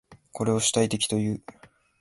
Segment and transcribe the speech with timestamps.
[0.31, 1.43] これを主体的という。